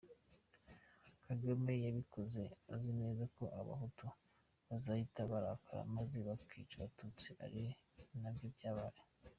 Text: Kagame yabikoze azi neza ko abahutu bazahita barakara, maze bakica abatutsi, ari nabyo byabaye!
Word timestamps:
Kagame 1.25 1.73
yabikoze 1.85 2.43
azi 2.73 2.91
neza 3.01 3.23
ko 3.35 3.43
abahutu 3.59 4.07
bazahita 4.67 5.21
barakara, 5.31 5.81
maze 5.95 6.17
bakica 6.27 6.73
abatutsi, 6.77 7.29
ari 7.45 7.63
nabyo 8.23 8.47
byabaye! 8.55 9.01